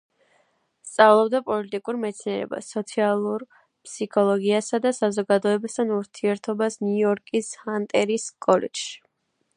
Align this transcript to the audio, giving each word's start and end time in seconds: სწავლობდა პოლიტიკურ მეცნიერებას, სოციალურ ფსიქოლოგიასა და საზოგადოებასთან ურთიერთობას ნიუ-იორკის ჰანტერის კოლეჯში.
სწავლობდა 0.91 1.41
პოლიტიკურ 1.49 1.99
მეცნიერებას, 2.05 2.69
სოციალურ 2.77 3.45
ფსიქოლოგიასა 3.89 4.81
და 4.87 4.93
საზოგადოებასთან 5.01 5.93
ურთიერთობას 5.99 6.83
ნიუ-იორკის 6.87 7.55
ჰანტერის 7.67 8.27
კოლეჯში. 8.49 8.95